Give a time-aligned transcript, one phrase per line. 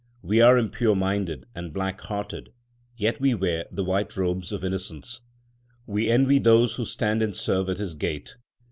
[0.23, 2.51] We are impure minded and black hearted,
[2.97, 5.19] yet we wear the white robes of innocence.
[5.85, 8.35] 2 We envy those who stand and serve at His gate.